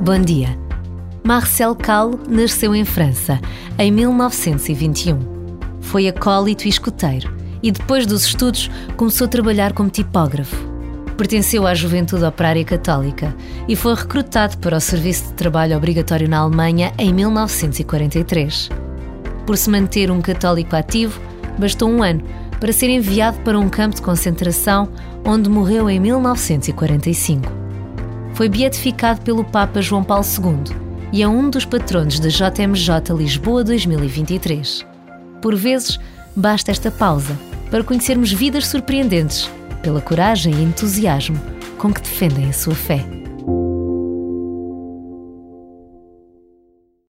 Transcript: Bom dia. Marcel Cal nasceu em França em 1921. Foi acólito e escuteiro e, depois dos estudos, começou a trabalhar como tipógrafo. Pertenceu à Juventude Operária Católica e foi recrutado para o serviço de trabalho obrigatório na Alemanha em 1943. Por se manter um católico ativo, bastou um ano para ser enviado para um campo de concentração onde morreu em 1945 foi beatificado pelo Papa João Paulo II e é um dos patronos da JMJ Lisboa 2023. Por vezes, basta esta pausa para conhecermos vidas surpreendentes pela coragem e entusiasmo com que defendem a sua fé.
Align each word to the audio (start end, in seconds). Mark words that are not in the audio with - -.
Bom 0.00 0.18
dia. 0.24 0.58
Marcel 1.22 1.74
Cal 1.74 2.12
nasceu 2.26 2.74
em 2.74 2.86
França 2.86 3.38
em 3.78 3.92
1921. 3.92 5.18
Foi 5.82 6.08
acólito 6.08 6.64
e 6.64 6.70
escuteiro 6.70 7.36
e, 7.62 7.70
depois 7.70 8.06
dos 8.06 8.24
estudos, 8.24 8.70
começou 8.96 9.26
a 9.26 9.28
trabalhar 9.28 9.74
como 9.74 9.90
tipógrafo. 9.90 10.56
Pertenceu 11.18 11.66
à 11.66 11.74
Juventude 11.74 12.24
Operária 12.24 12.64
Católica 12.64 13.36
e 13.68 13.76
foi 13.76 13.94
recrutado 13.94 14.56
para 14.56 14.78
o 14.78 14.80
serviço 14.80 15.26
de 15.26 15.34
trabalho 15.34 15.76
obrigatório 15.76 16.30
na 16.30 16.38
Alemanha 16.38 16.94
em 16.96 17.12
1943. 17.12 18.70
Por 19.46 19.58
se 19.58 19.68
manter 19.68 20.10
um 20.10 20.22
católico 20.22 20.74
ativo, 20.74 21.20
bastou 21.58 21.90
um 21.90 22.02
ano 22.02 22.22
para 22.64 22.72
ser 22.72 22.88
enviado 22.88 23.38
para 23.40 23.60
um 23.60 23.68
campo 23.68 23.94
de 23.94 24.00
concentração 24.00 24.88
onde 25.22 25.50
morreu 25.50 25.90
em 25.90 26.00
1945 26.00 27.44
foi 28.32 28.48
beatificado 28.48 29.20
pelo 29.20 29.44
Papa 29.44 29.82
João 29.82 30.02
Paulo 30.02 30.24
II 30.24 30.74
e 31.12 31.22
é 31.22 31.28
um 31.28 31.50
dos 31.50 31.66
patronos 31.66 32.18
da 32.18 32.30
JMJ 32.30 33.14
Lisboa 33.14 33.62
2023. 33.62 34.86
Por 35.42 35.54
vezes, 35.54 36.00
basta 36.34 36.70
esta 36.70 36.90
pausa 36.90 37.38
para 37.70 37.84
conhecermos 37.84 38.32
vidas 38.32 38.66
surpreendentes 38.66 39.46
pela 39.82 40.00
coragem 40.00 40.54
e 40.54 40.62
entusiasmo 40.62 41.38
com 41.76 41.92
que 41.92 42.00
defendem 42.00 42.48
a 42.48 42.52
sua 42.54 42.74
fé. 42.74 43.23